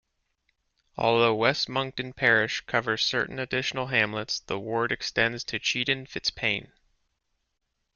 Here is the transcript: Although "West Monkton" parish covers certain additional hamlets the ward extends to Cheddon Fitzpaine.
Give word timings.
Although 0.97 1.35
"West 1.35 1.69
Monkton" 1.69 2.13
parish 2.13 2.61
covers 2.61 3.05
certain 3.05 3.37
additional 3.37 3.85
hamlets 3.85 4.39
the 4.39 4.57
ward 4.57 4.91
extends 4.91 5.43
to 5.43 5.59
Cheddon 5.59 6.07
Fitzpaine. 6.07 6.73